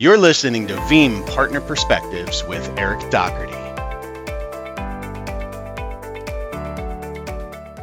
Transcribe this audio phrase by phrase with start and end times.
[0.00, 3.50] You're listening to Veeam Partner Perspectives with Eric Doherty.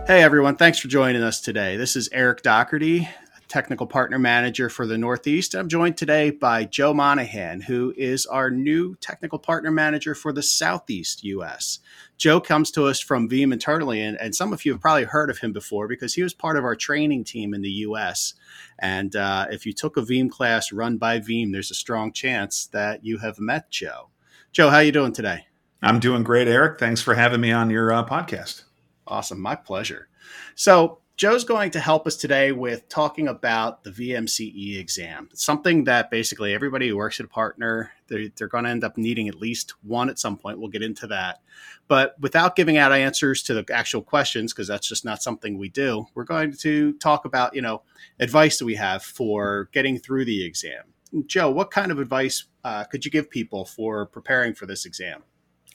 [0.07, 1.75] Hey everyone, thanks for joining us today.
[1.75, 3.09] This is Eric Doherty,
[3.55, 5.55] Technical Partner Manager for the Northeast.
[5.55, 10.43] I'm joined today by Joe Monahan, who is our new Technical Partner Manager for the
[10.43, 11.79] Southeast US.
[12.17, 15.29] Joe comes to us from Veeam internally, and, and some of you have probably heard
[15.29, 18.33] of him before because he was part of our training team in the US.
[18.77, 22.65] And uh, if you took a Veeam class run by Veeam, there's a strong chance
[22.73, 24.09] that you have met Joe.
[24.51, 25.47] Joe, how are you doing today?
[25.81, 26.77] I'm doing great, Eric.
[26.77, 28.63] Thanks for having me on your uh, podcast.
[29.07, 30.09] Awesome, my pleasure.
[30.55, 35.29] So Joe's going to help us today with talking about the VMCE exam.
[35.31, 38.83] It's something that basically everybody who works at a partner, they're, they're, going to end
[38.83, 40.59] up needing at least one at some point.
[40.59, 41.41] We'll get into that.
[41.87, 45.69] But without giving out answers to the actual questions, because that's just not something we
[45.69, 47.83] do, we're going to talk about, you know,
[48.19, 50.83] advice that we have for getting through the exam.
[51.27, 55.23] Joe, what kind of advice uh, could you give people for preparing for this exam?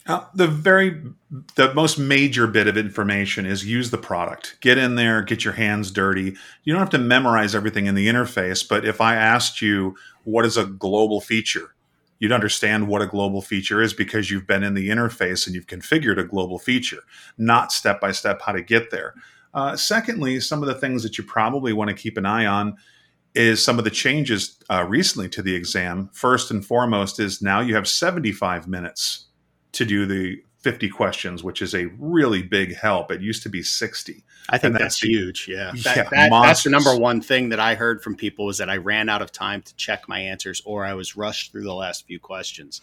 [0.07, 0.99] Uh, the very
[1.55, 4.57] the most major bit of information is use the product.
[4.59, 6.35] Get in there, get your hands dirty.
[6.63, 10.45] You don't have to memorize everything in the interface, but if I asked you what
[10.45, 11.75] is a global feature,
[12.19, 15.67] you'd understand what a global feature is because you've been in the interface and you've
[15.67, 17.01] configured a global feature,
[17.37, 19.13] not step by step how to get there.
[19.53, 22.75] Uh, secondly, some of the things that you probably want to keep an eye on
[23.35, 26.09] is some of the changes uh, recently to the exam.
[26.11, 29.27] First and foremost is now you have 75 minutes
[29.73, 33.11] to do the 50 questions, which is a really big help.
[33.11, 34.23] It used to be 60.
[34.49, 35.47] I think that's, that's, huge.
[35.47, 35.71] Yeah.
[35.83, 38.69] That, yeah that, that's the number one thing that I heard from people was that
[38.69, 41.73] I ran out of time to check my answers or I was rushed through the
[41.73, 42.81] last few questions.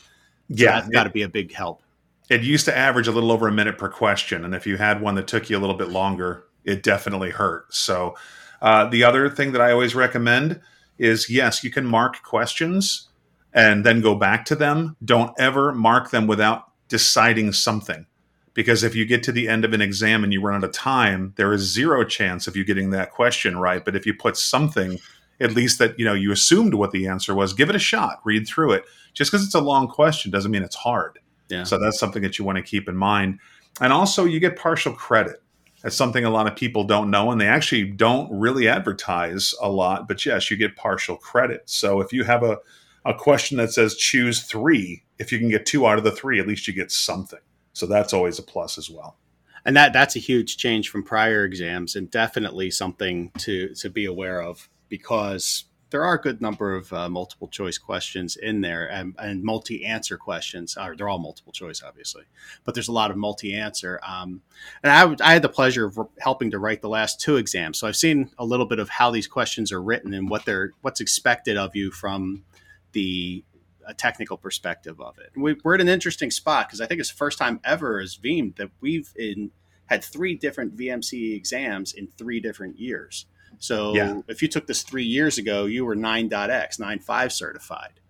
[0.51, 0.73] So yeah.
[0.73, 1.83] That's got to be a big help.
[2.29, 4.45] It used to average a little over a minute per question.
[4.45, 7.73] And if you had one that took you a little bit longer, it definitely hurt.
[7.73, 8.17] So
[8.61, 10.61] uh, the other thing that I always recommend
[10.99, 13.09] is yes, you can mark questions
[13.55, 14.97] and then go back to them.
[15.05, 18.07] Don't ever mark them without deciding something.
[18.55, 20.73] Because if you get to the end of an exam and you run out of
[20.73, 23.85] time, there is zero chance of you getting that question right.
[23.85, 24.99] But if you put something,
[25.41, 28.21] at least that you know you assumed what the answer was, give it a shot,
[28.25, 28.85] read through it.
[29.15, 31.21] Just because it's a long question doesn't mean it's hard.
[31.49, 31.65] Yeah.
[31.65, 33.39] So that's something that you want to keep in mind.
[33.81, 35.41] And also, you get partial credit.
[35.83, 39.71] That's something a lot of people don't know, and they actually don't really advertise a
[39.71, 40.09] lot.
[40.09, 41.63] But yes, you get partial credit.
[41.67, 42.59] So if you have a
[43.05, 46.41] a question that says choose three, if you can get two out of the three,
[46.41, 47.41] at least you get something.
[47.73, 49.17] So that's always a plus as well.
[49.65, 54.07] And that that's a huge change from prior exams, and definitely something to to be
[54.07, 58.87] aware of because there are a good number of uh, multiple choice questions in there
[58.91, 60.77] and, and multi answer questions.
[60.77, 62.25] Are they're all multiple choice, obviously,
[62.65, 64.01] but there's a lot of multi answer.
[64.07, 64.43] Um,
[64.83, 67.87] and I, I had the pleasure of helping to write the last two exams, so
[67.87, 71.01] I've seen a little bit of how these questions are written and what they're what's
[71.01, 72.45] expected of you from
[72.93, 73.45] the
[73.89, 75.33] a technical perspective of it.
[75.35, 78.17] We, are at an interesting spot because I think it's the first time ever as
[78.17, 79.51] Veeam that we've in,
[79.87, 83.27] had three different VMC exams in three different years.
[83.59, 84.21] So yeah.
[84.29, 88.01] if you took this three years ago, you were 9.x, 9.5 certified.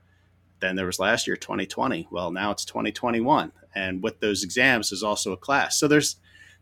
[0.61, 2.09] Then there was last year, 2020.
[2.10, 3.53] Well, now it's 2021.
[3.75, 5.78] And with those exams is also a class.
[5.78, 6.16] So there's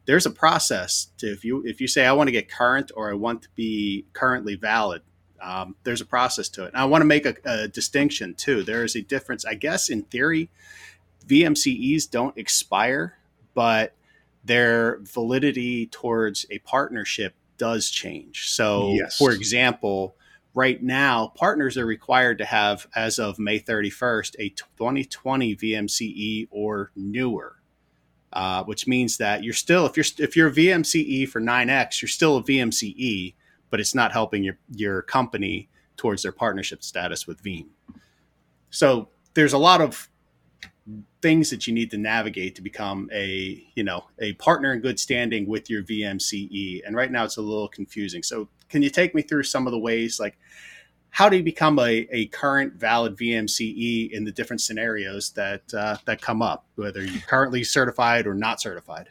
[0.04, 3.10] there's a process to if you if you say I want to get current or
[3.10, 5.02] I want to be currently valid,
[5.46, 6.68] um, there's a process to it.
[6.68, 8.64] And I want to make a, a distinction too.
[8.64, 10.50] There is a difference, I guess, in theory,
[11.26, 13.16] VMCEs don't expire,
[13.54, 13.94] but
[14.44, 18.48] their validity towards a partnership does change.
[18.50, 19.16] So, yes.
[19.16, 20.16] for example,
[20.52, 26.90] right now, partners are required to have, as of May 31st, a 2020 VMCE or
[26.96, 27.52] newer.
[28.32, 32.08] Uh, which means that you're still if you're if you're a VMCE for 9x, you're
[32.08, 33.32] still a VMCE,
[33.70, 37.66] but it's not helping your your company towards their partnership status with Veeam.
[38.70, 40.08] So there's a lot of
[41.20, 45.00] things that you need to navigate to become a you know a partner in good
[45.00, 46.82] standing with your VMCE.
[46.86, 48.22] And right now it's a little confusing.
[48.22, 50.38] So can you take me through some of the ways like
[51.16, 55.96] how do you become a, a current valid VMCE in the different scenarios that uh,
[56.04, 59.08] that come up, whether you're currently certified or not certified?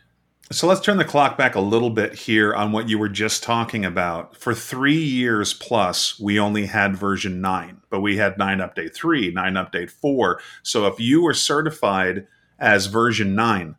[0.52, 3.42] So let's turn the clock back a little bit here on what you were just
[3.42, 4.38] talking about.
[4.38, 9.32] For three years plus, we only had version 9, but we had 9 update 3,
[9.32, 10.40] 9 update 4.
[10.62, 12.28] So if you were certified
[12.60, 13.76] as version 9,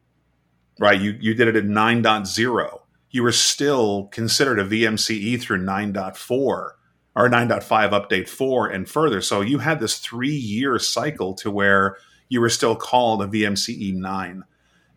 [0.80, 2.80] right, you, you did it at 9.0,
[3.10, 6.72] you were still considered a VMCE through 9.4 or
[7.16, 9.20] 9.5 update 4 and further.
[9.20, 11.96] So you had this three year cycle to where
[12.28, 14.42] you were still called a VMCE 9.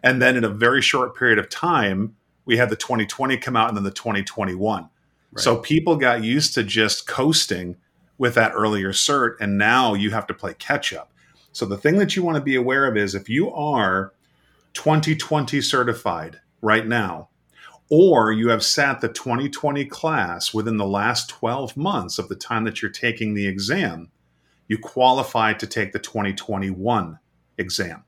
[0.03, 2.15] And then in a very short period of time,
[2.45, 4.83] we had the 2020 come out and then the 2021.
[4.83, 5.43] Right.
[5.43, 7.77] So people got used to just coasting
[8.17, 11.11] with that earlier cert, and now you have to play catch up.
[11.51, 14.13] So the thing that you want to be aware of is if you are
[14.73, 17.29] 2020 certified right now,
[17.89, 22.63] or you have sat the 2020 class within the last 12 months of the time
[22.65, 24.11] that you're taking the exam,
[24.67, 27.17] you qualify to take the 2021
[27.57, 28.03] exam.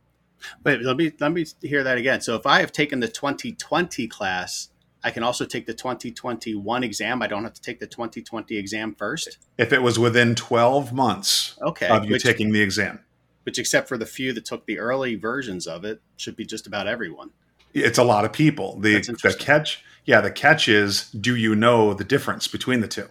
[0.64, 2.22] Wait, let me let me hear that again.
[2.22, 4.70] So if I have taken the 2020 class,
[5.04, 7.22] I can also take the 2021 exam.
[7.22, 9.38] I don't have to take the 2020 exam first.
[9.58, 13.00] If it was within 12 months okay, of you which, taking the exam.
[13.44, 16.68] Which, except for the few that took the early versions of it, should be just
[16.68, 17.32] about everyone.
[17.74, 18.80] It's a lot of people.
[18.80, 23.08] The, the catch, yeah, the catch is do you know the difference between the two?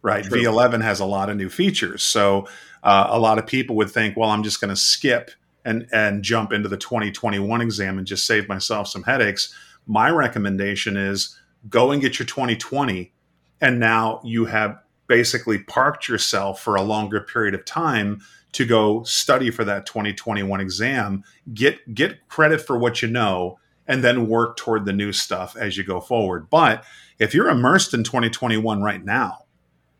[0.00, 0.24] Right.
[0.24, 0.42] True.
[0.42, 2.02] V11 has a lot of new features.
[2.02, 2.48] So
[2.82, 5.30] uh, a lot of people would think, well, I'm just going to skip
[5.64, 9.54] and, and jump into the 2021 exam and just save myself some headaches
[9.86, 11.38] my recommendation is
[11.68, 13.12] go and get your 2020
[13.60, 18.20] and now you have basically parked yourself for a longer period of time
[18.52, 21.24] to go study for that 2021 exam
[21.54, 25.76] get get credit for what you know and then work toward the new stuff as
[25.76, 26.48] you go forward.
[26.48, 26.84] But
[27.18, 29.44] if you're immersed in 2021 right now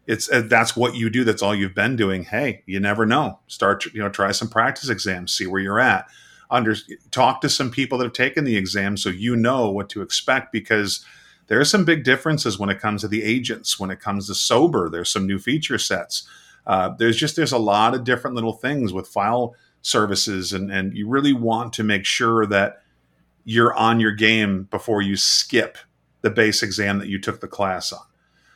[0.07, 1.25] it's uh, that's what you do.
[1.25, 2.25] That's all you've been doing.
[2.25, 3.41] Hey you never know.
[3.47, 6.07] Start you know try some practice exams see where you're at.
[6.51, 6.75] Under
[7.11, 10.53] talk to some people that have taken the exam so you know what to expect
[10.53, 11.05] because
[11.47, 14.33] there are some big differences when it comes to the agents when it comes to
[14.33, 14.91] SOBR.
[14.91, 16.29] There's some new feature sets.
[16.67, 20.97] Uh, there's just there's a lot of different little things with file services and and
[20.97, 22.83] you really want to make sure that
[23.45, 25.79] you're on your game before you skip
[26.21, 28.05] the base exam that you took the class on.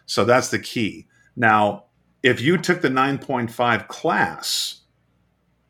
[0.06, 1.84] So that's the key now
[2.22, 4.80] if you took the 9.5 class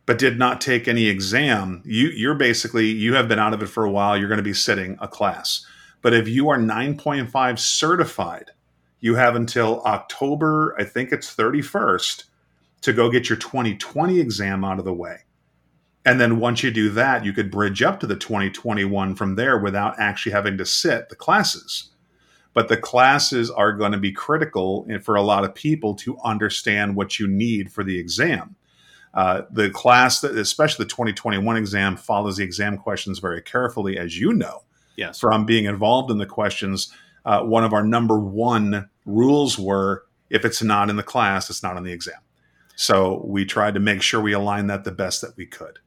[0.07, 3.67] but did not take any exam, you you're basically you have been out of it
[3.67, 4.17] for a while.
[4.17, 5.67] You're going to be sitting a class.
[6.01, 8.53] But if you are 9.5 certified,
[9.01, 12.25] you have until October, I think it's 31st,
[12.83, 15.19] to go get your 2020 exam out of the way.
[16.05, 19.59] And then once you do that, you could bridge up to the 2021 from there
[19.59, 21.91] without actually having to sit the classes.
[22.57, 26.97] But the classes are going to be critical for a lot of people to understand
[26.97, 28.57] what you need for the exam.
[29.13, 34.19] Uh, the class, that, especially the 2021 exam, follows the exam questions very carefully, as
[34.19, 34.63] you know.
[34.97, 35.21] Yes.
[35.21, 36.91] From being involved in the questions,
[37.27, 41.63] uh, one of our number one rules were if it's not in the class, it's
[41.63, 42.21] not on the exam.
[42.75, 45.79] So we tried to make sure we align that the best that we could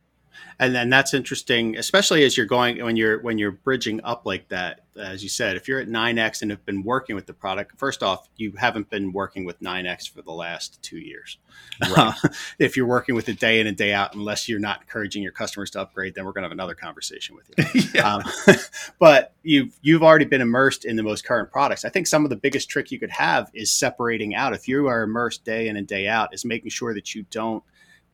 [0.59, 4.47] and then that's interesting especially as you're going when you're when you're bridging up like
[4.49, 7.77] that as you said if you're at 9x and have been working with the product
[7.77, 11.37] first off you haven't been working with 9x for the last two years
[11.81, 12.13] right.
[12.23, 12.29] uh,
[12.59, 15.31] if you're working with it day in and day out unless you're not encouraging your
[15.31, 18.15] customers to upgrade then we're going to have another conversation with you yeah.
[18.15, 18.23] um,
[18.99, 22.29] but you've you've already been immersed in the most current products i think some of
[22.29, 25.77] the biggest trick you could have is separating out if you are immersed day in
[25.77, 27.63] and day out is making sure that you don't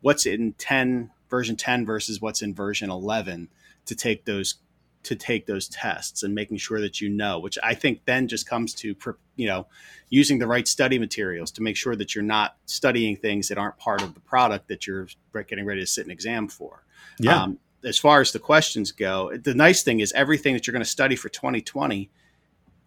[0.01, 3.49] what's in 10 version 10 versus what's in version 11
[3.85, 4.55] to take those
[5.03, 8.49] to take those tests and making sure that you know which i think then just
[8.49, 8.95] comes to
[9.35, 9.67] you know
[10.09, 13.77] using the right study materials to make sure that you're not studying things that aren't
[13.77, 15.07] part of the product that you're
[15.47, 16.83] getting ready to sit an exam for.
[17.19, 17.43] Yeah.
[17.43, 20.83] Um, as far as the questions go the nice thing is everything that you're going
[20.83, 22.09] to study for 2020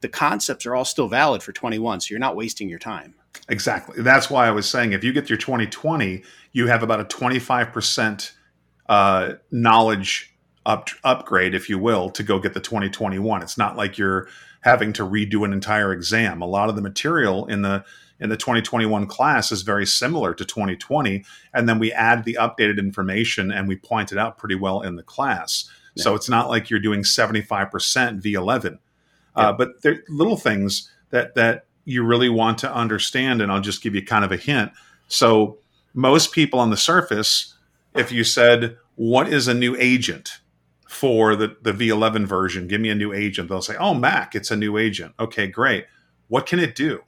[0.00, 3.14] the concepts are all still valid for 21 so you're not wasting your time.
[3.48, 4.02] Exactly.
[4.02, 6.22] That's why i was saying if you get your 2020
[6.52, 8.32] you have about a 25%
[8.88, 10.34] uh, knowledge
[10.66, 14.28] up, upgrade if you will to go get the 2021 it's not like you're
[14.62, 16.42] having to redo an entire exam.
[16.42, 17.84] A lot of the material in the
[18.20, 22.78] in the 2021 class is very similar to 2020 and then we add the updated
[22.78, 25.70] information and we point it out pretty well in the class.
[25.94, 26.02] Yeah.
[26.02, 27.70] so it's not like you're doing 75%
[28.20, 28.78] v11
[29.38, 33.60] uh, but there are little things that that you really want to understand, and I'll
[33.60, 34.72] just give you kind of a hint.
[35.08, 35.58] So
[35.94, 37.54] most people on the surface,
[37.94, 40.40] if you said, "What is a new agent?"
[40.88, 43.48] for the, the V11 version, give me a new agent.
[43.48, 45.86] They'll say, "Oh, Mac, it's a new agent." Okay, great.
[46.28, 47.02] What can it do?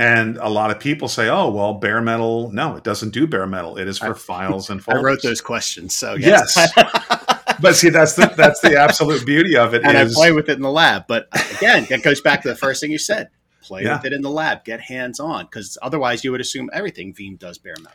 [0.00, 2.50] And a lot of people say, "Oh, well, bare metal.
[2.52, 3.76] No, it doesn't do bare metal.
[3.76, 6.54] It is for I, files and folders." I wrote those questions, so yes.
[6.56, 6.72] yes.
[7.60, 9.84] but see, that's the that's the absolute beauty of it.
[9.84, 11.04] And is, I play with it in the lab.
[11.06, 13.28] But again, that goes back to the first thing you said:
[13.60, 13.96] play yeah.
[13.96, 17.38] with it in the lab, get hands on, because otherwise you would assume everything Veeam
[17.38, 17.92] does bare metal.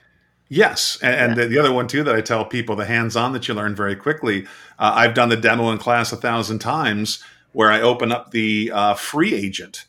[0.48, 3.48] Yes, and, and the, the, other one too that I tell people the hands-on that
[3.48, 4.46] you learn very quickly.
[4.78, 8.72] Uh, I've done the demo in class a thousand times where I open up the
[8.72, 9.88] uh, free agent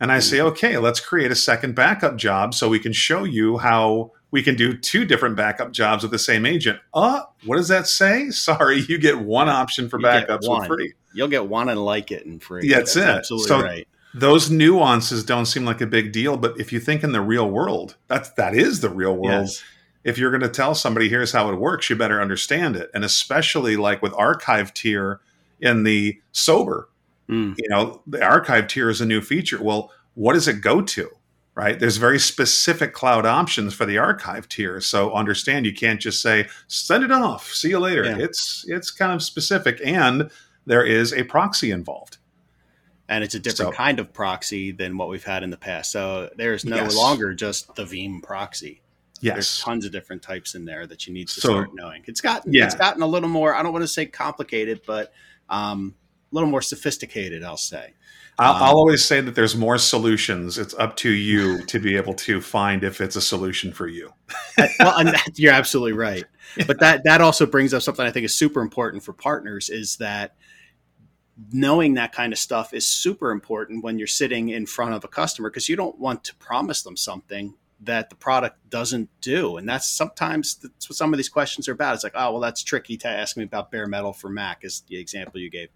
[0.00, 0.48] and I say, mm-hmm.
[0.48, 4.54] okay, let's create a second backup job so we can show you how we can
[4.54, 6.78] do two different backup jobs with the same agent.
[6.92, 8.30] Uh, what does that say?
[8.30, 10.94] Sorry, you get one option for you backups for free.
[11.14, 12.68] You'll get one and like it and free.
[12.68, 13.18] Yeah, that's, that's it.
[13.18, 13.88] Absolutely so, right.
[14.14, 17.48] those nuances don't seem like a big deal, but if you think in the real
[17.48, 19.46] world, that's that is the real world.
[19.46, 19.64] Yes.
[20.04, 22.90] If you're going to tell somebody here's how it works, you better understand it.
[22.94, 25.20] And especially like with archive tier
[25.60, 26.84] in the SOBR,
[27.28, 27.54] Mm.
[27.58, 29.60] you know, the archive tier is a new feature.
[29.62, 31.10] Well, what does it go to?
[31.54, 31.80] Right?
[31.80, 34.78] There's very specific cloud options for the archive tier.
[34.80, 38.04] So understand you can't just say send it off, see you later.
[38.04, 38.18] Yeah.
[38.18, 40.30] It's it's kind of specific and
[40.66, 42.18] there is a proxy involved.
[43.08, 45.92] and it's a different So- kind of proxy than what we've had in the past.
[45.92, 46.96] So there's no Yes.
[46.96, 48.82] longer just the Veeam proxy.
[49.20, 49.34] Yes.
[49.34, 52.02] There's tons of different types in there that you need to So- start knowing.
[52.06, 52.66] It's gotten Yeah.
[52.66, 53.54] it's gotten a little more.
[53.54, 55.12] I don't want to say complicated, but
[55.48, 55.94] um,
[56.36, 57.42] little more sophisticated.
[57.42, 57.94] I'll say.
[58.38, 60.58] I'll, Um, I'll always say that there's more solutions.
[60.58, 64.12] It's up to you to be able to find if it's a solution for you.
[64.58, 66.24] well, and that, you're absolutely right.
[66.66, 69.96] But that that also brings up something I think is super important for partners is
[69.96, 70.36] that
[71.52, 75.08] knowing that kind of stuff is super important when you're sitting in front of a
[75.08, 79.56] customer because you don't want to promise them something that the product doesn't do.
[79.56, 81.94] And that's sometimes that's what some of these questions are about.
[81.94, 84.82] It's like, oh, well, that's tricky to ask me about bare metal for Mac, is
[84.88, 85.68] the example you gave.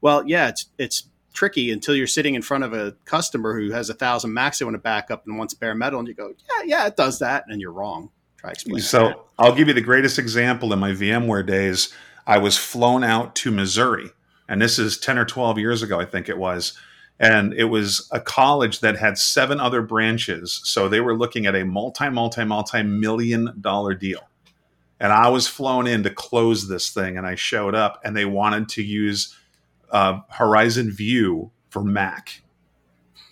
[0.00, 3.90] Well, yeah, it's it's tricky until you're sitting in front of a customer who has
[3.90, 6.32] a thousand Macs they want to back up and wants bare metal, and you go,
[6.48, 8.10] yeah, yeah, it does that, and you're wrong.
[8.36, 8.82] Try explaining.
[8.82, 8.88] that.
[8.88, 11.92] So I'll give you the greatest example in my VMware days.
[12.26, 14.10] I was flown out to Missouri,
[14.48, 16.76] and this is 10 or 12 years ago, I think it was.
[17.18, 20.60] And it was a college that had seven other branches.
[20.64, 24.28] So they were looking at a multi, multi, multi million dollar deal.
[25.00, 28.24] And I was flown in to close this thing, and I showed up, and they
[28.24, 29.34] wanted to use
[29.90, 32.42] uh, Horizon View for Mac,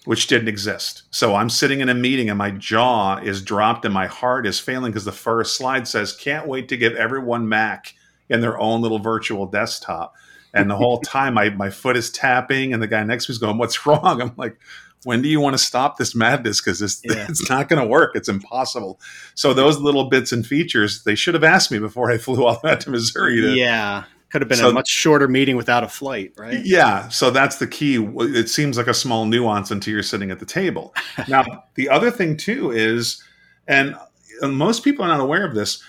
[0.05, 1.05] which didn't exist.
[1.11, 4.61] So I'm sitting in a meeting, and my jaw is dropped, and my heart is
[4.61, 7.95] failing because the first slide says, "Can't wait to give everyone Mac
[8.29, 10.15] in their own little virtual desktop."
[10.55, 13.35] And the whole time, my my foot is tapping, and the guy next to me
[13.35, 14.59] is going, "What's wrong?" I'm like.
[15.07, 16.63] When do you want to stop this madness?
[16.63, 17.27] Because it's, Yeah.
[17.29, 18.13] it's not going to work.
[18.17, 18.99] It's impossible.
[19.35, 22.55] So those little bits and features, they should have asked me before I flew all
[22.55, 25.57] the way out to Missouri to, yeah, could have been So- a much shorter meeting
[25.59, 26.65] without a flight, right?
[26.65, 27.97] Yeah, so that's the key.
[28.03, 30.95] It seems like a small nuance until you're sitting at the table.
[31.29, 31.45] Now,
[31.75, 33.23] the other thing too is,
[33.69, 33.95] and
[34.43, 35.83] most people are not aware of this.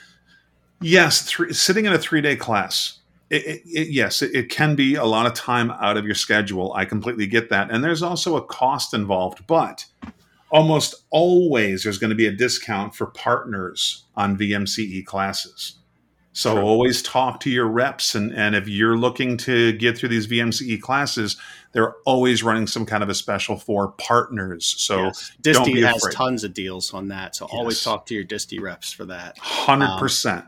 [0.81, 2.99] Yes, three, sitting in a three day class.
[3.29, 6.73] It, it, it- yes, it, can be a lot of time out of your schedule.
[6.73, 9.45] I completely get that, and there's also a cost involved.
[9.47, 9.85] But
[10.49, 15.75] almost always, there's going to be a discount for partners on VMCE classes.
[16.33, 20.27] So always talk to your reps, and and if you're looking to get through these
[20.27, 21.37] VMCE classes,
[21.71, 24.75] they're always running some kind of a special for partners.
[24.77, 25.31] So Yes.
[25.41, 26.13] Disty has afraid.
[26.13, 29.37] tons of deals on that, so always talk to your Disty reps for that.
[29.39, 30.43] Um, hundred percent.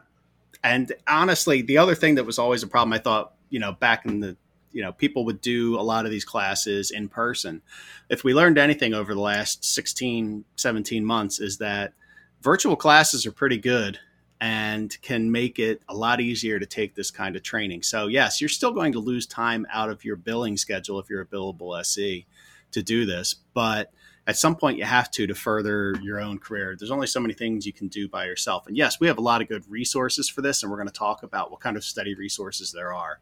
[0.64, 4.06] And honestly, the other thing that was always a problem, I thought, you know, back
[4.06, 4.36] in the,
[4.72, 7.62] you know, people would do a lot of these classes in person.
[8.10, 11.94] If we learned anything over the last 16, 17 months, is that
[12.42, 14.00] virtual classes are pretty good
[14.40, 17.82] and can make it a lot easier to take this kind of training.
[17.82, 21.22] So, yes, you're still going to lose time out of your billing schedule if you're
[21.22, 22.26] a billable SE
[22.72, 23.92] to do this, but
[24.28, 26.76] at some point you have to to further your own career.
[26.78, 28.68] There's only so many things you can do by yourself.
[28.68, 30.94] And yes, we have a lot of good resources for this, and we're going to
[30.94, 33.20] talk about what kind of study resources there are.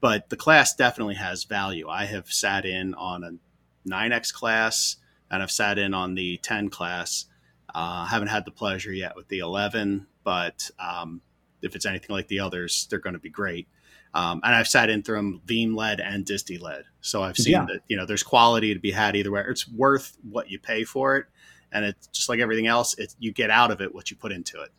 [0.00, 1.88] But the class definitely has value.
[1.88, 4.96] I have sat in on a 9x class,
[5.30, 7.26] and I've sat in on the 10 class.
[7.74, 11.20] Uh, haven't had the pleasure yet with the 11, but um,
[11.60, 13.68] if it's anything like the others, they're going to be great.
[14.16, 16.84] Um, and I've sat in through them Veeam led and Disty led.
[17.02, 17.66] So I've seen Yeah.
[17.68, 19.44] that, you know, there's quality to be had either way.
[19.46, 21.26] It's worth what you pay for it.
[21.70, 24.32] And it's just like everything else, it's, you get out of it what you put
[24.32, 24.70] into it.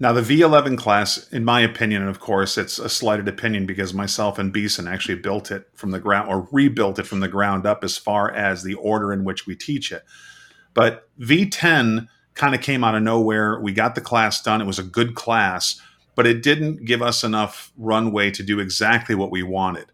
[0.00, 3.94] Now, the V11 class, in my opinion, and of course, it's a slighted opinion because
[3.94, 7.64] myself and Beeson actually built it from the ground or rebuilt it from the ground
[7.66, 10.02] up as far as the order in which we teach it.
[10.74, 13.60] But V10 kind of came out of nowhere.
[13.60, 14.60] We got the class done.
[14.60, 15.80] It was a good class,
[16.14, 19.92] but it didn't give us enough runway to do exactly what we wanted.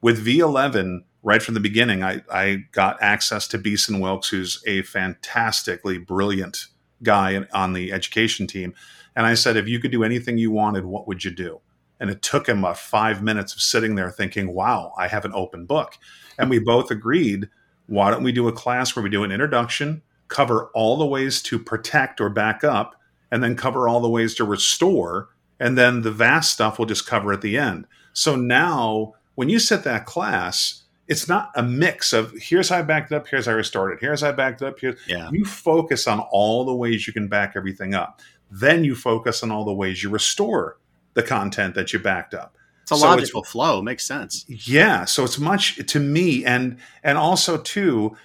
[0.00, 4.82] With V11, right from the beginning, I, I got access to Beeson Wilkes, who's a
[4.82, 6.66] fantastically brilliant
[7.02, 8.74] guy on the education team.
[9.14, 11.60] And I said, if you could do anything you wanted, what would you do?
[12.00, 15.32] And it took him about five minutes of sitting there thinking, wow, I have an
[15.34, 15.96] open book.
[16.38, 17.48] And we both agreed,
[17.86, 21.42] why don't we do a class where we do an introduction, cover all the ways
[21.42, 22.96] to protect or back up,
[23.30, 25.28] and then cover all the ways to restore.
[25.62, 27.86] And then the vast stuff we'll just cover at the end.
[28.12, 32.82] So now, when you set that class, it's not a mix of here's how I
[32.82, 34.98] backed it up, here's how I restored it, here's how I backed it up, here's
[35.06, 35.28] Yeah.
[35.32, 38.20] you focus on all the ways you can back everything up.
[38.50, 40.78] Then you focus on all the ways you restore
[41.14, 42.56] the content that you backed up.
[42.82, 43.80] It's a So it's- logical flow.
[43.82, 44.44] Makes sense.
[44.48, 48.16] Yeah, so it's much to me and and also too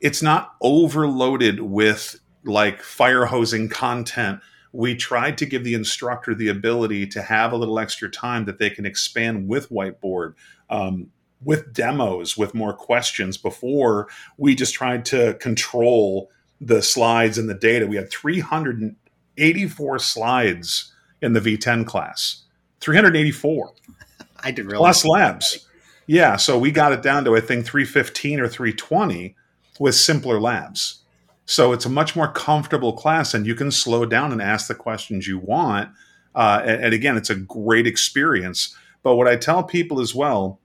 [0.00, 4.40] it's not overloaded with like fire hosing content.
[4.72, 8.58] We tried to give the instructor the ability to have a little extra time that
[8.58, 10.34] they can expand with whiteboard,
[10.68, 11.10] um,
[11.42, 17.54] with demos, with more questions before we just tried to control the slides and the
[17.54, 17.86] data.
[17.86, 22.44] We had 384 slides in the V10 class.
[22.80, 23.72] 384.
[24.40, 25.02] I didn't realize.
[25.02, 25.68] Plus labs.
[26.06, 29.34] Yeah, so we got it down to I think 315 or 320
[29.78, 31.02] with simpler labs.
[31.48, 34.74] So it's a much more comfortable class, and you can slow down and ask the
[34.74, 35.88] questions you want.
[36.34, 38.76] Uh, and, and again, it's a great experience.
[39.02, 40.60] But what I tell people as well,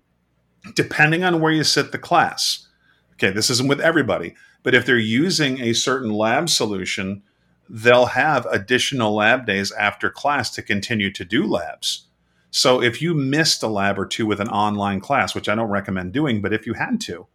[0.75, 2.67] depending on where you sit the class,
[3.13, 7.23] okay, this isn't with everybody, but if they're using a certain lab solution,
[7.69, 12.07] they'll have additional lab days after class to continue to do labs.
[12.51, 15.71] So if you missed a lab or two with an online class, which I don't
[15.71, 17.27] recommend doing, but if you had to,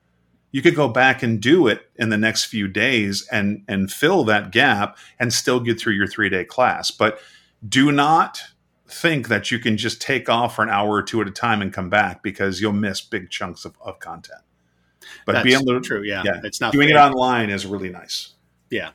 [0.50, 4.24] you could go back and do it in the next few days and and fill
[4.24, 6.90] that gap and still get through your 3-day class.
[6.90, 7.20] But
[7.66, 8.40] do not
[8.88, 11.60] think that you can just take off for an hour or two at a time
[11.60, 14.40] and come back because you'll miss big chunks of, of content.
[15.26, 16.22] But That's being able to, true, yeah.
[16.24, 16.40] yeah.
[16.42, 16.96] It's not doing fair.
[16.96, 18.34] it online is really nice.
[18.70, 18.90] Yeah.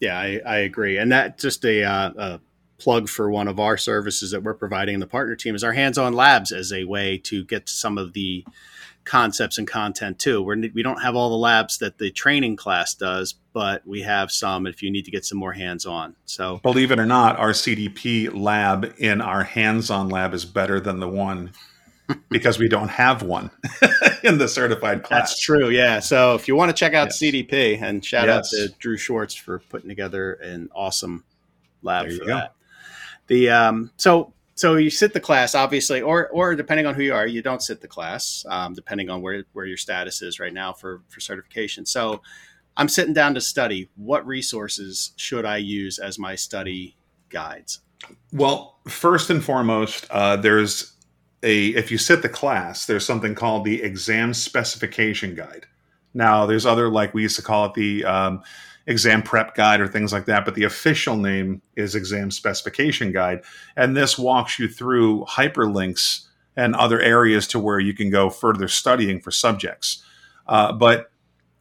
[0.00, 0.98] Yeah, I, I agree.
[0.98, 2.40] And that just a, uh, a
[2.78, 5.72] plug for one of our services that we're providing in the partner team is our
[5.72, 8.44] hands-on labs as a way to get some of the
[9.04, 10.42] concepts and content too.
[10.42, 14.30] We're, we don't have all the labs that the training class does, but we have
[14.30, 16.16] some if you need to get some more hands-on.
[16.24, 21.00] So believe it or not, our CDP lab in our hands-on lab is better than
[21.00, 21.52] the one
[22.30, 23.50] because we don't have one
[24.22, 25.30] in the certified class.
[25.30, 25.68] That's true.
[25.68, 26.00] Yeah.
[26.00, 27.18] So if you want to check out yes.
[27.18, 28.36] CDP and shout yes.
[28.36, 31.24] out to Drew Schwartz for putting together an awesome
[31.82, 32.26] lab for go.
[32.26, 32.54] that.
[33.28, 37.14] The um, so so you sit the class obviously, or or depending on who you
[37.14, 40.52] are, you don't sit the class, um, depending on where where your status is right
[40.52, 41.86] now for for certification.
[41.86, 42.22] So
[42.76, 43.90] I'm sitting down to study.
[43.96, 46.96] What resources should I use as my study
[47.28, 47.80] guides?
[48.32, 50.92] Well, first and foremost, uh, there's
[51.42, 55.66] a if you sit the class, there's something called the exam specification guide.
[56.14, 58.42] Now, there's other like we used to call it the um,
[58.86, 63.42] exam prep guide or things like that, but the official name is exam specification guide,
[63.76, 68.68] and this walks you through hyperlinks and other areas to where you can go further
[68.68, 70.04] studying for subjects.
[70.46, 71.10] Uh, but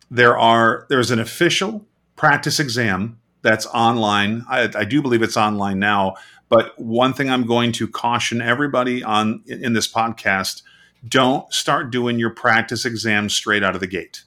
[0.09, 4.45] there are there's an official practice exam that's online.
[4.49, 6.15] I, I do believe it's online now
[6.51, 10.63] but one thing I'm going to caution everybody on in this podcast
[11.07, 14.23] don't start doing your practice exams straight out of the gate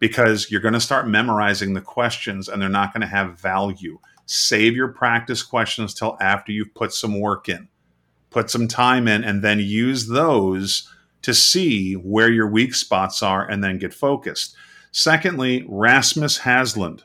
[0.00, 4.00] because you're going to start memorizing the questions and they're not going to have value.
[4.26, 7.68] Save your practice questions till after you've put some work in.
[8.30, 13.48] Put some time in and then use those to see where your weak spots are
[13.48, 14.56] and then get focused.
[14.90, 17.04] Secondly, Rasmus Haslund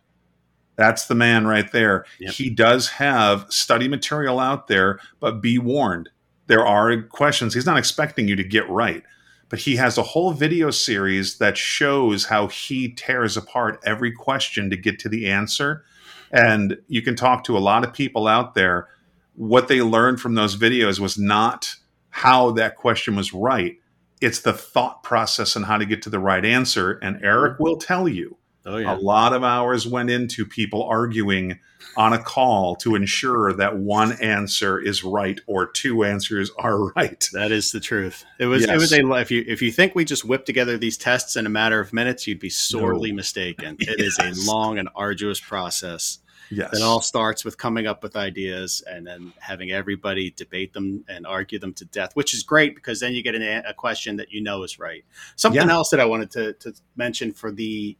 [0.76, 2.06] that's the man right there.
[2.20, 2.34] Yep.
[2.34, 6.10] He does have study material out there, but be warned.
[6.48, 9.04] There are questions he's not expecting you to get right,
[9.50, 14.70] but he has a whole video series that shows how he tears apart every question
[14.70, 15.84] to get to the answer.
[16.32, 18.88] And you can talk to a lot of people out there.
[19.36, 21.76] What they learned from those videos was not
[22.10, 23.78] how that question was right,
[24.22, 26.94] it's the thought process and how to get to the right answer.
[27.02, 28.96] And Eric will tell you Oh, yeah.
[28.96, 31.60] A lot of hours went into people arguing
[31.98, 37.28] on a call to ensure that one answer is right or two answers are right.
[37.34, 38.26] That is the truth.
[38.40, 38.72] It was yes.
[38.72, 41.46] it was a if you if you think we just whip together these tests in
[41.46, 43.18] a matter of minutes, you'd be sorely no.
[43.18, 43.78] mistaken.
[43.86, 44.20] It yes.
[44.20, 46.20] is a long and arduous process.
[46.50, 46.74] Yes.
[46.74, 51.26] It all starts with coming up with ideas and then having everybody debate them and
[51.26, 54.32] argue them to death, which is great because then you get an, a question that
[54.32, 55.06] you know is right.
[55.36, 55.74] Something yeah.
[55.74, 57.98] else that I wanted to, to mention for the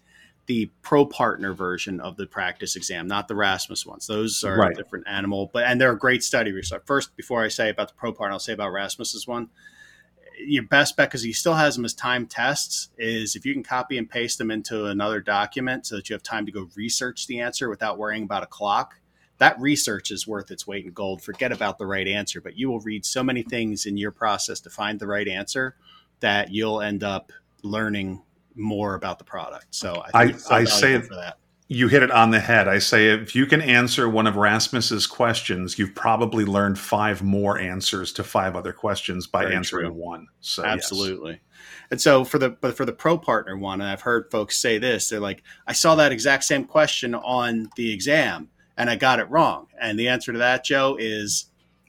[0.48, 4.08] the pro partner version of the practice exam, not the Rasmus ones.
[4.08, 4.72] Those are right.
[4.72, 6.84] a different animal, but and they're a great study resource.
[6.86, 9.50] First, before I say about the pro partner, I'll say about Rasmus's one.
[10.46, 13.64] Your best bet, because he still has them as time tests, is if you can
[13.64, 17.26] copy and paste them into another document so that you have time to go research
[17.26, 19.00] the answer without worrying about a clock.
[19.38, 21.22] That research is worth its weight in gold.
[21.22, 24.60] Forget about the right answer, but you will read so many things in your process
[24.62, 25.76] to find the right answer
[26.20, 27.32] that you'll end up
[27.64, 28.22] learning
[28.56, 29.68] more about the product.
[29.72, 31.38] So I, I, I say for that.
[31.68, 32.68] You hit it on the head.
[32.68, 37.58] I say if you can answer one of Rasmus's questions, you've probably learned five more
[37.58, 39.94] answers to five other questions by Very answering true.
[39.94, 40.28] one.
[40.42, 41.32] So absolutely.
[41.32, 41.40] Yes.
[41.90, 44.78] And so for the but for the pro partner one, and I've heard folks say
[44.78, 49.20] this, they're like, I saw that exact same question on the exam and I got
[49.20, 49.68] it wrong.
[49.80, 51.46] And the answer to that, Joe, is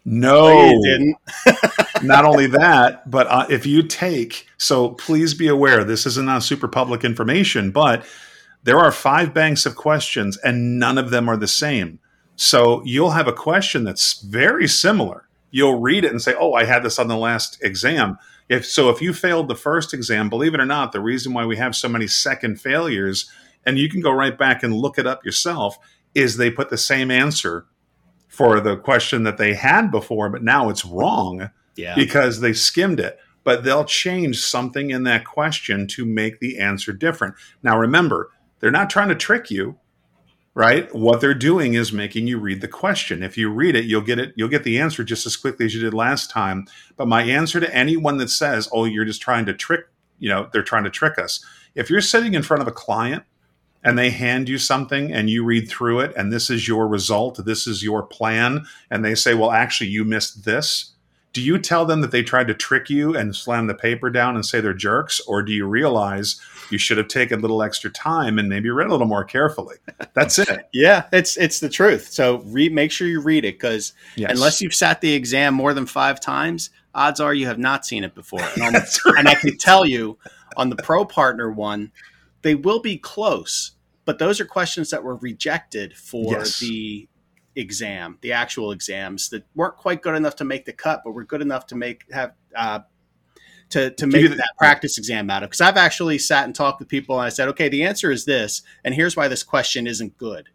[0.08, 1.16] no, oh, you didn't.
[2.04, 6.44] Not only that, but uh, if you take, so please be aware, this isn't not
[6.44, 8.06] super public information, but
[8.62, 11.98] there are five banks of questions and none of them are the same.
[12.36, 15.28] So you'll have a question that's very similar.
[15.50, 18.16] You'll read it and say, "Oh, I had this on the last exam."
[18.48, 21.46] If so, if you failed the first exam, believe it or not, the reason why
[21.46, 23.28] we have so many second failures,
[23.64, 25.78] and you can go right back and look it up yourself,
[26.14, 27.66] is they put the same answer
[28.36, 31.94] for the question that they had before, but now it's wrong Yeah.
[31.94, 33.18] because they skimmed it.
[33.44, 37.34] But they'll change something in that question to make the answer different.
[37.62, 39.76] Now, remember, they're not trying to trick you,
[40.54, 40.92] right?
[40.94, 43.22] What they're doing is making you read the question.
[43.22, 44.34] If you read it, you'll get it.
[44.36, 46.66] You'll get the answer just as quickly as you did last time.
[46.96, 49.86] But my answer to anyone that says, "Oh, you're just trying to trick,"
[50.18, 51.42] you know, they're trying to trick us.
[51.74, 53.22] If you're sitting in front of a client
[53.86, 57.44] and they hand you something and you read through it and this is your result,
[57.44, 60.92] this is your plan, and they say, "Well, actually, you missed this."
[61.32, 64.36] Do you tell them that they tried to trick you and slam the paper down
[64.36, 67.90] and say they're jerks, or do you realize you should have taken a little extra
[67.90, 69.76] time and maybe read a little more carefully?
[70.14, 70.48] That's it.
[70.72, 72.08] Yeah, it's it's the truth.
[72.08, 74.30] So read, make sure you read it because Yes.
[74.30, 78.02] unless you've sat the exam more than five times, odds are you have not seen
[78.02, 78.40] it before.
[78.56, 80.16] And, That's and I can tell you
[80.56, 81.92] on the pro partner one,
[82.40, 83.72] they will be close,
[84.06, 86.58] but those are questions that were rejected for Yes.
[86.60, 87.08] the
[87.56, 91.24] exam, the actual exams that weren't quite good enough to make the cut, but were
[91.24, 92.80] good enough to make have uh,
[93.70, 95.50] to to make that practice exam out of.
[95.50, 98.24] Because I've actually sat and talked with people, and I said, okay, the answer is
[98.24, 100.48] this, and here's why this question isn't good.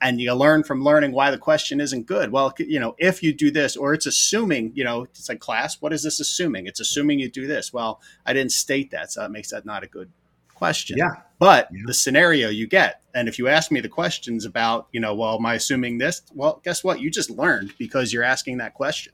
[0.00, 2.30] And you learn from learning why the question isn't good.
[2.30, 5.82] Well, you know, if you do this, or it's assuming, you know, it's like class,
[5.82, 6.66] what is this assuming?
[6.66, 7.72] It's assuming you do this.
[7.72, 10.10] Well, I didn't state that, so that makes that not a good
[10.58, 10.96] question.
[10.98, 11.10] Yeah.
[11.38, 11.82] But Yeah.
[11.86, 15.36] the scenario you get, and if you ask me the questions about, you know, well,
[15.36, 16.22] am I assuming this?
[16.34, 17.00] Well, guess what?
[17.00, 19.12] You just learned because you're asking that question.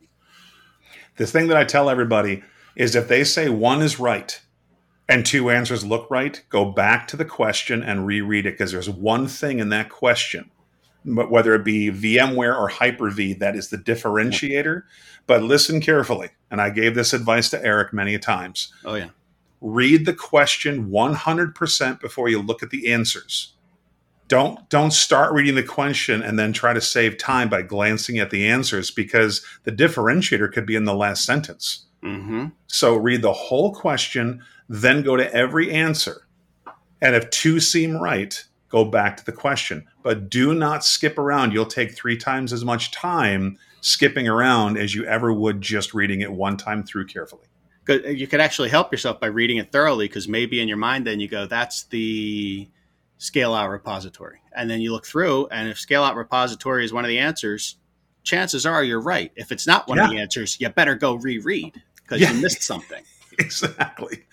[1.17, 2.43] The thing that I tell everybody
[2.77, 4.41] is if they say one is right
[5.09, 8.91] and two answers look right, go back to the question and reread it because there's
[8.91, 10.51] one thing in that question,
[11.05, 14.83] but whether it be VMware or Hyper V, that is the differentiator.
[15.27, 18.73] But listen carefully, and I gave this advice to Eric many times.
[18.85, 19.11] Oh yeah.
[19.65, 23.55] Read the question 100% before you look at the answers.
[24.29, 28.31] Don't don't start reading the question and then try to save time by glancing at
[28.31, 31.87] the answers because the differentiator could be in the last sentence.
[32.03, 32.49] Mm-hmm.
[32.67, 36.27] so read the whole question then go to every answer.
[37.01, 39.87] And if two seem right go back to the question.
[40.03, 41.53] But do not skip around.
[41.53, 46.23] You'll take three times as much time skipping around as you ever would just reading
[46.23, 47.47] it one time through carefully.
[47.89, 51.21] You could actually help yourself by reading it thoroughly because maybe in your mind then
[51.21, 52.69] you go, that's the
[53.19, 54.41] scale out repository.
[54.57, 57.77] And then you look through, and if scale out repository is one of the answers,
[58.23, 59.33] chances are you're right.
[59.37, 62.33] If it's not one of the answers, you better go reread because Yeah.
[62.33, 63.03] you missed something.
[63.39, 64.25] exactly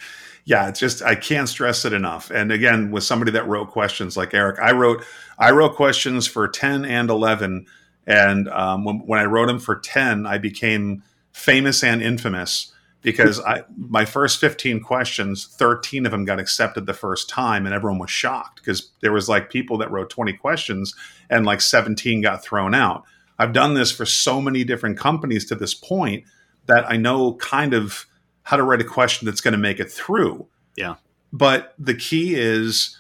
[0.46, 4.16] yeah it's just i can't stress it enough and again with somebody that wrote questions
[4.16, 5.04] like eric i wrote
[5.40, 7.66] i wrote questions for 10 and 11
[8.06, 11.02] and um, when, when i wrote them for 10 i became
[11.34, 16.94] famous and infamous because i my first 15 questions 13 of them got accepted the
[16.94, 20.96] first time and everyone was shocked because there was like people that wrote 20 questions
[21.30, 23.04] and like 17 got thrown out
[23.40, 26.24] i've done this for so many different companies to this point
[26.68, 28.06] that i know kind of
[28.44, 30.48] how to write a question that's going to make it through.
[30.76, 30.96] Yeah.
[31.32, 33.00] But the key is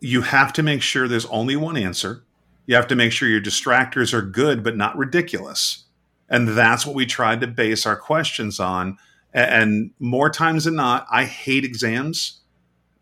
[0.00, 2.24] you have to make sure there's only one answer.
[2.66, 5.84] You have to make sure your distractors are good but not ridiculous.
[6.28, 8.98] And that's what we tried to base our questions on.
[9.32, 12.40] And more times than not, I hate exams.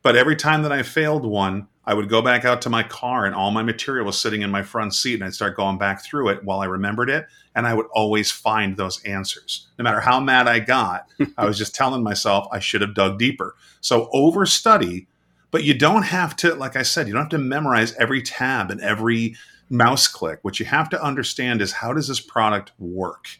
[0.02, 3.26] But every time that I failed one, I would go back out to my car
[3.26, 6.04] and all my material was sitting in my front seat and I'd start going back
[6.04, 7.26] through it while I remembered it.
[7.54, 9.66] And I would always find those answers.
[9.78, 13.18] No matter how mad I got, I was just telling myself I should have dug
[13.18, 13.56] deeper.
[13.80, 15.08] So over study,
[15.50, 18.70] but you don't have to, like I said, you don't have to memorize every tab
[18.70, 19.34] and every
[19.68, 20.38] mouse click.
[20.42, 23.38] What you have to understand is how does this product work?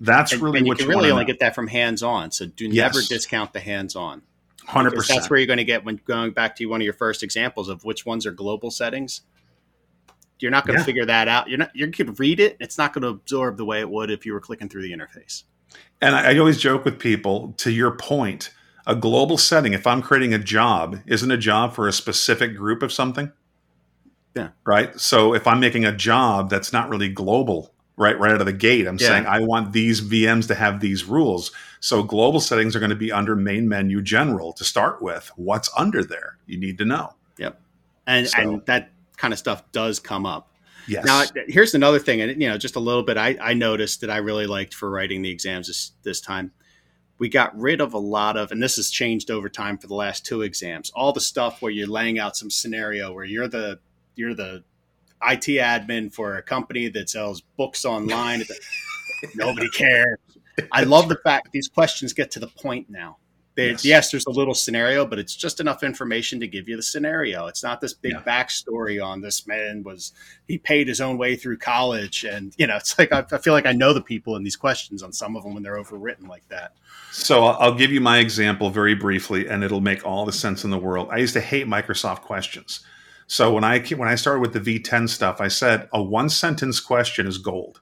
[0.00, 2.02] That's And, really and you what can you really only to get that from hands
[2.02, 2.30] on.
[2.30, 2.94] So do Yes.
[2.94, 4.22] never discount the hands on.
[4.66, 5.18] Hundred percent.
[5.20, 7.68] that's where you're going to get when going back to one of your first examples
[7.68, 9.22] of which ones are global settings.
[10.38, 10.86] You're not going to Yeah.
[10.86, 11.48] figure that out.
[11.48, 11.70] You're not.
[11.74, 12.56] You could read it.
[12.60, 14.92] It's not going to absorb the way it would if you were clicking through the
[14.92, 15.42] interface.
[16.00, 18.50] And I, I always joke with people, to your point,
[18.86, 22.82] a global setting, if I'm creating a job, isn't a job for a specific group
[22.82, 23.32] of something?
[24.34, 24.48] Yeah.
[24.64, 24.98] Right.
[24.98, 28.52] So if I'm making a job that's not really global, right, right out of the
[28.52, 29.08] gate, I'm Yeah.
[29.08, 31.52] saying I want these VMs to have these rules.
[31.78, 35.30] So global settings are going to be under main menu general to start with.
[35.36, 36.38] What's under there?
[36.46, 37.14] You need to know.
[37.38, 37.60] Yep.
[38.06, 40.48] And So- and that kind of stuff does come up.
[40.88, 41.04] Yes.
[41.04, 44.10] Now, here's another thing, and you know, just a little bit I, I noticed that
[44.10, 46.52] I really liked for writing the exams this this time.
[47.18, 49.94] we got rid of a lot of, and this has changed over time for the
[49.94, 50.90] last two exams.
[50.94, 53.78] All the stuff where you're laying out some scenario where you're the
[54.16, 54.64] you're the
[55.22, 58.42] IT admin for a company that sells books online.
[59.34, 60.18] Nobody cares.
[60.72, 63.18] I love the fact these questions get to the point now.
[63.56, 63.84] Yes.
[63.84, 64.10] yes.
[64.10, 67.46] there's a little scenario, but it's just enough information to give you the scenario.
[67.46, 68.22] It's not this big yeah.
[68.22, 70.12] backstory on this man was
[70.48, 73.52] he paid his own way through college, and you know, it's like I, I, feel
[73.52, 76.28] like I know the people in these questions on some of them when they're overwritten
[76.28, 76.72] like that.
[77.12, 80.70] So I'll give you my example very briefly, and it'll make all the sense in
[80.70, 81.08] the world.
[81.10, 82.80] I used to hate Microsoft questions.
[83.30, 86.80] So when I when I started with the V10 stuff, I said a one sentence
[86.80, 87.80] question is gold,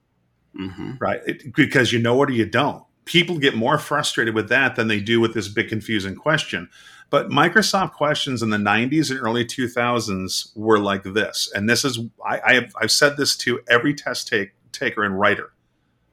[0.59, 0.93] mm-hmm.
[1.01, 1.21] right?
[1.27, 4.87] It, because you know it or you don't people get more frustrated with that than
[4.87, 6.69] they do with this big confusing question.
[7.09, 11.51] But Microsoft questions in the 90s and early 2000s were like this.
[11.55, 15.19] And this is, I, I have, I've said this to every test take, taker and
[15.19, 15.55] writer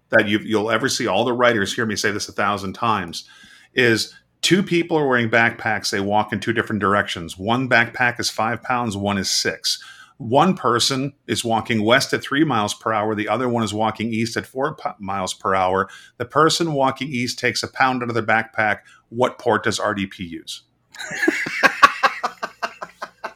[0.10, 1.06] that you, you'll ever see.
[1.06, 3.28] All the writers hear me say this a thousand times
[3.74, 5.90] is two people are wearing backpacks.
[5.90, 7.38] They walk in two different directions.
[7.38, 9.84] One backpack is five pounds, one is six
[10.18, 14.14] one person is walking west at three miles per hour, the other one is walking
[14.14, 15.90] east at four miles per hour.
[16.18, 18.80] The person walking east takes a pound out of their backpack.
[19.10, 20.64] What port does RDP use?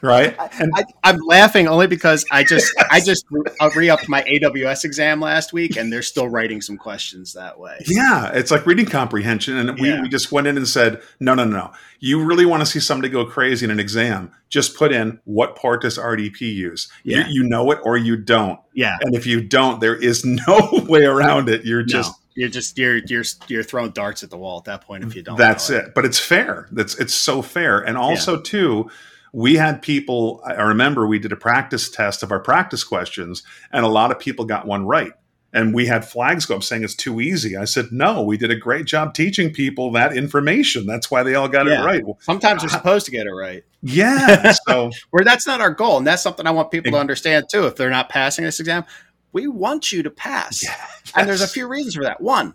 [0.02, 0.36] right?
[0.60, 3.26] And I, am laughing only because I just I just
[3.60, 7.78] uh, re-upped my AWS exam last week, and they're still writing some questions that way.
[7.86, 10.02] Yeah, it's like reading comprehension, and we, yeah.
[10.02, 11.72] we just went in and said, no, no, no.
[11.98, 14.32] You really want to see somebody go crazy in an exam?
[14.48, 16.88] Just put in what part does RDP use.
[17.04, 17.28] Yeah.
[17.28, 18.58] You, you know it or you don't.
[18.74, 21.64] Yeah, and if you don't, there is no way around it.
[21.64, 22.10] You're just.
[22.10, 25.14] No you're just you're you're you're throwing darts at the wall at that point if
[25.14, 25.36] you don't.
[25.36, 25.86] That's it.
[25.86, 25.94] it.
[25.94, 26.68] But it's fair.
[26.70, 27.80] That's it's so fair.
[27.80, 28.42] And also yeah.
[28.44, 28.90] too,
[29.32, 33.84] we had people i remember we did a practice test of our practice questions and
[33.84, 35.12] a lot of people got one right.
[35.52, 37.56] And we had flags go up saying it's too easy.
[37.56, 40.86] I said no we did a great job teaching people that information.
[40.86, 41.82] That's why they all got yeah.
[41.82, 42.04] it right.
[42.20, 43.64] Sometimes they're uh, supposed to get it right.
[43.82, 47.46] Yeah so where that's not our goal and that's something i want people to understand
[47.50, 48.84] too if they're not passing this exam
[49.32, 50.62] we want you to pass.
[50.62, 51.12] Yeah, yes.
[51.16, 52.20] and there's a few reasons for that.
[52.20, 52.54] One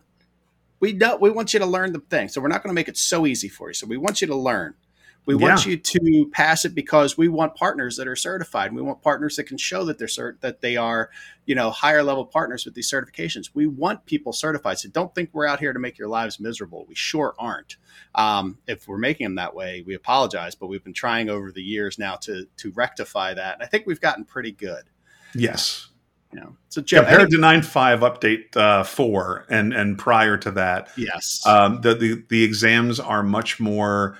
[0.79, 2.87] we don't we want you to learn the thing so we're not going to make
[2.87, 3.73] it so easy for you.
[3.73, 4.75] So we want you to learn
[5.25, 5.47] we yeah.
[5.47, 8.73] want you to pass it because we want partners that are certified.
[8.73, 11.09] We want partners that can show that they're cert- that they are,
[11.45, 13.49] you know, higher level partners with these certifications.
[13.53, 14.77] We want people certified.
[14.79, 16.85] So don't think we're out here to make your lives miserable.
[16.87, 17.77] We sure aren't.
[18.13, 20.53] Um, if we're making them that way, we apologize.
[20.53, 23.87] But we've been trying over the years now to to rectify that, and I think
[23.87, 24.83] we've gotten pretty good.
[25.33, 25.89] Yes.
[26.31, 30.37] You know, so Joe, compared any- to nine five update uh, four and and prior
[30.37, 34.17] to that, yes, um, the, the the exams are much more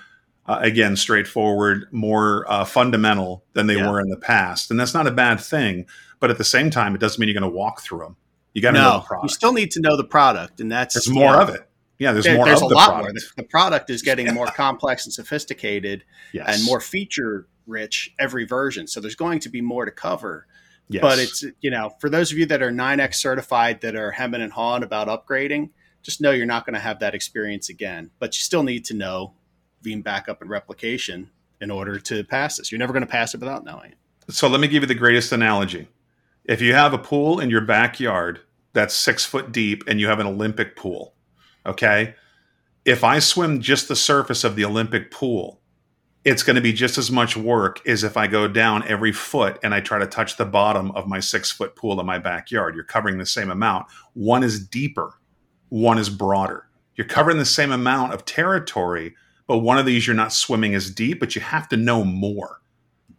[0.48, 3.90] uh, again straightforward, more uh, fundamental than they yeah.
[3.90, 5.86] were in the past, and that's not a bad thing.
[6.18, 8.16] But at the same time, it doesn't mean you're going to walk through them.
[8.54, 9.24] You got to no, know the product.
[9.24, 11.68] You still need to know the product, and that's there's more of it.
[11.98, 12.46] Yeah, there's there, more.
[12.46, 13.04] There's a the lot product.
[13.04, 13.12] more.
[13.12, 14.32] The, the, product is getting yeah.
[14.32, 16.46] more complex and sophisticated, yes.
[16.48, 18.86] and more feature rich every version.
[18.86, 20.46] So there's going to be more to cover.
[20.88, 21.02] Yes.
[21.02, 24.40] But it's you know for those of you that are 9x certified that are hemming
[24.40, 25.70] and hawing about upgrading,
[26.02, 28.10] just know you're not going to have that experience again.
[28.20, 29.34] But you still need to know
[29.84, 32.70] Veeam backup and replication in order to pass this.
[32.70, 33.98] You're never going to pass it without knowing it.
[34.28, 35.88] So let me give you the greatest analogy.
[36.44, 38.40] If you have a pool in your backyard
[38.72, 41.14] that's six foot deep and you have an Olympic pool,
[41.64, 42.14] okay?
[42.84, 45.60] If I swim just the surface of the Olympic pool,
[46.24, 49.58] it's going to be just as much work as if I go down every foot
[49.62, 52.74] and I try to touch the bottom of my six foot pool in my backyard.
[52.74, 53.86] You're covering the same amount.
[54.14, 55.14] One is deeper,
[55.68, 56.66] one is broader.
[56.96, 59.14] You're covering the same amount of territory,
[59.46, 62.60] but one of these you're not swimming as deep, but you have to know more.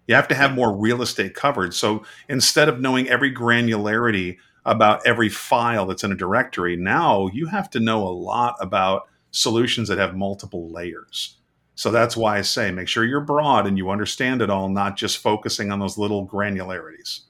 [0.08, 1.74] You have to have more real estate covered.
[1.74, 7.48] So instead of knowing every granularity about every file that's in a directory, now you
[7.48, 11.38] have to know a lot about solutions that have multiple layers.
[11.76, 14.98] So that's why I say make sure you're broad and you understand it all, not
[14.98, 17.22] just focusing on those little granularities.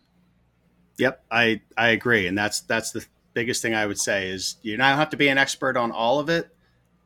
[0.98, 4.78] Yep, I I agree, and that's that's the biggest thing I would say is you
[4.78, 6.50] don't have to be an expert on all of it,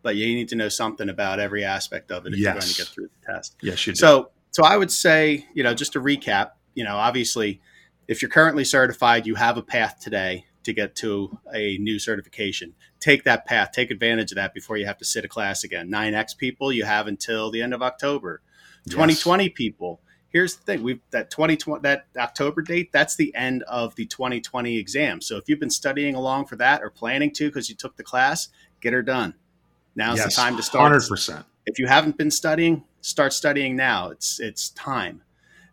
[0.02, 2.46] but you need to know something about every aspect of it if yes.
[2.46, 3.56] you're going to get through the test.
[3.62, 3.98] Yes, you do.
[3.98, 7.62] So, so I would say, you know, just to recap, you know, obviously,
[8.08, 12.74] if you're currently certified, you have a path today to get to a new certification.
[13.00, 15.90] Take that path, take advantage of that before you have to sit a class again.
[15.90, 18.42] 9X people, you have until the end of October.
[18.86, 18.94] Yes.
[18.94, 22.92] 2020 people, here's the thing: we've that 2020 that October date.
[22.92, 25.22] That's the end of the 2020 exam.
[25.22, 28.04] So if you've been studying along for that or planning to because you took the
[28.04, 28.50] class,
[28.82, 29.36] get her done.
[29.96, 30.92] Now's yes, the time to start.
[30.92, 31.46] Hundred percent.
[31.66, 34.10] If you haven't been studying, start studying now.
[34.10, 35.22] It's it's time.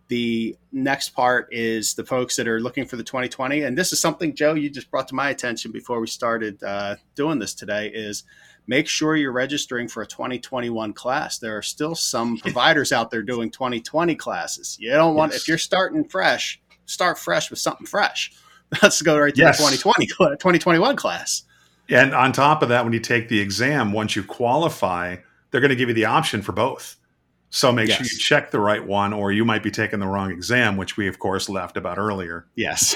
[0.09, 4.01] The next part is the folks that are looking for the 2020, and this is
[4.01, 7.89] something Joe you just brought to my attention before we started uh, doing this today.
[7.89, 8.25] Is
[8.67, 11.39] make sure you're registering for a 2021 class.
[11.39, 14.77] There are still some providers out there doing 2020 classes.
[14.81, 15.43] You don't want yes.
[15.43, 18.33] if you're starting fresh, start fresh with something fresh.
[18.83, 19.59] Let's go right to yes.
[19.59, 21.43] the 2020 2021 class.
[21.89, 25.17] And on top of that, when you take the exam, once you qualify,
[25.51, 26.97] they're going to give you the option for both.
[27.51, 27.97] So make yes.
[27.97, 30.99] sure you check the right one, or you might be taking the wrong exam, which
[30.99, 32.47] we of course left about earlier.
[32.57, 32.95] Yes,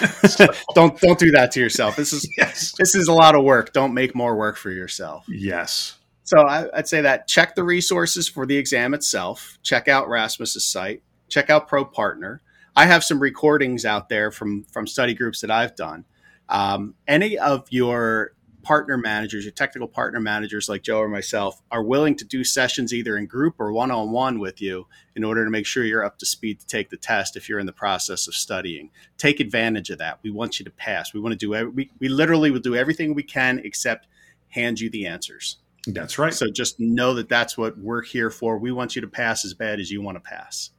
[0.75, 1.97] don't don't do that to yourself.
[1.97, 2.73] This is yes.
[2.73, 3.73] this is a lot of work.
[3.73, 5.25] Don't make more work for yourself.
[5.27, 5.97] Yes.
[6.25, 9.59] So I, I'd say that check the resources for the exam itself.
[9.63, 11.03] Check out Rasmus's site.
[11.31, 12.43] Check out Pro Partner.
[12.77, 16.05] I have some recordings out there from from study groups that I've done.
[16.51, 21.83] Um, any of your partner managers, your technical partner managers like Joe or myself, are
[21.83, 25.45] willing to do sessions either in group or one on one with you in order
[25.45, 27.73] to make sure you're up to speed to take the test if you're in the
[27.73, 28.91] process of studying.
[29.19, 30.21] Take advantage of that.
[30.23, 31.13] We want you to pass.
[31.13, 34.07] We want to do we, we literally will do everything we can except
[34.49, 35.59] hand you the answers.
[35.87, 36.33] That's right.
[36.33, 38.57] So just know that that's what we're here for.
[38.59, 40.71] We want you to pass as bad as you want to pass.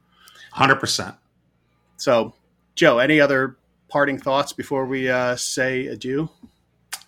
[0.54, 1.16] 100%.
[1.96, 2.34] So,
[2.74, 3.56] Joe, any other
[3.88, 6.28] parting thoughts before we uh, say adieu?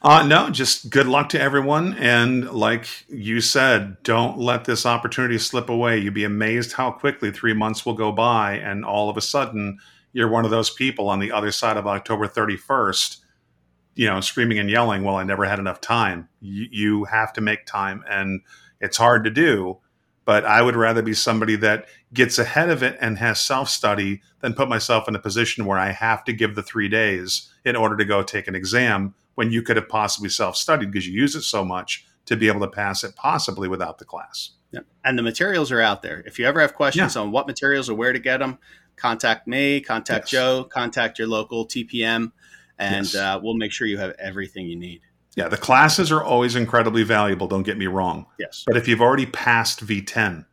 [0.02, 1.94] Uh, no, just good luck to everyone.
[1.94, 5.98] And like you said, don't let this opportunity slip away.
[5.98, 9.78] You'd be amazed how quickly three months will go by, and all of a sudden,
[10.12, 13.18] you're one of those people on the other side of October 31st,
[13.94, 16.28] you know, screaming and yelling, Well, I never had enough time.
[16.40, 18.42] You, you have to make time, and
[18.80, 19.78] it's hard to do.
[20.26, 24.22] But I would rather be somebody that gets ahead of it and has self study
[24.40, 27.76] than put myself in a position where I have to give the three days in
[27.76, 31.14] order to go take an exam when you could have possibly self studied because you
[31.14, 34.51] use it so much to be able to pass it possibly without the class.
[34.72, 34.81] Yeah.
[35.05, 36.22] And the materials are out there.
[36.27, 37.22] If you ever have questions yeah.
[37.22, 38.59] on what materials or where to get them,
[38.96, 40.31] contact me, contact yes.
[40.31, 42.33] Joe, contact your local TPM,
[42.79, 43.14] and yes.
[43.14, 45.03] uh, we'll make sure you have everything you need.
[45.37, 47.46] Yeah, the classes are always incredibly valuable.
[47.46, 48.27] Don't get me wrong.
[48.38, 48.64] Yes.
[48.66, 50.46] But if you've already passed V10,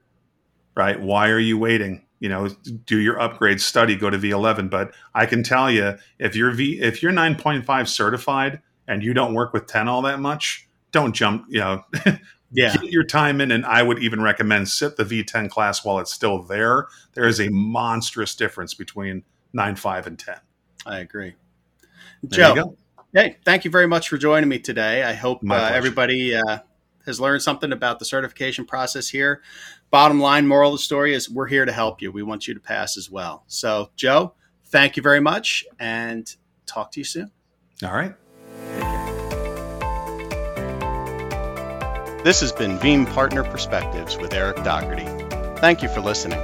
[0.75, 2.05] right, why are you waiting?
[2.19, 2.49] You know,
[2.85, 4.69] do your upgrade study, go to V11.
[4.69, 9.33] But I can tell you, if you're V, if you're 9.5 certified, and you don't
[9.33, 11.83] work with 10 all that much, don't jump, you know,
[12.51, 12.75] yeah.
[12.75, 13.51] get your time in.
[13.51, 16.87] And I would even recommend sit the V10 class while it's still there.
[17.13, 20.35] There is a monstrous difference between 9, 5, and 10.
[20.85, 21.35] I agree.
[22.23, 22.77] There Joe,
[23.13, 25.03] hey, thank you very much for joining me today.
[25.03, 26.59] I hope uh, everybody uh,
[27.05, 29.41] has learned something about the certification process here.
[29.91, 32.11] Bottom line, moral of the story is we're here to help you.
[32.11, 33.43] We want you to pass as well.
[33.47, 34.33] So, Joe,
[34.65, 36.33] thank you very much and
[36.65, 37.31] talk to you soon.
[37.83, 38.15] All right.
[42.23, 45.07] This has been Veeam Partner Perspectives with Eric Doherty.
[45.59, 46.39] Thank you for listening.